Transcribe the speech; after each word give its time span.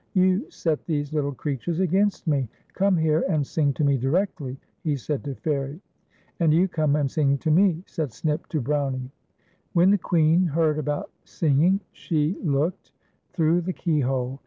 "You 0.15 0.49
set 0.49 0.83
these 0.87 1.13
little 1.13 1.35
creatures 1.35 1.79
against 1.79 2.25
me. 2.25 2.49
Come 2.73 2.97
here 2.97 3.23
and 3.29 3.45
sing 3.45 3.71
to 3.73 3.83
me 3.83 3.99
directly," 3.99 4.57
he 4.83 4.95
said 4.95 5.23
to 5.25 5.35
Fairie. 5.35 5.79
"And 6.39 6.51
you 6.51 6.67
come 6.67 6.95
and 6.95 7.11
sing 7.11 7.37
to 7.37 7.51
me," 7.51 7.83
said 7.85 8.11
Snip 8.11 8.47
to 8.47 8.59
Brownie. 8.61 9.11
When 9.73 9.91
the 9.91 9.99
Queen 9.99 10.47
heard 10.47 10.79
about 10.79 11.11
singing, 11.23 11.81
she 11.91 12.33
looked 12.41 12.41
i8o 12.41 12.41
FAIR 12.41 12.49
IE 12.49 12.61
AND 12.61 12.83
BROWNIE. 12.83 13.35
through 13.35 13.61
the 13.61 13.73
keyhole. 13.73 14.39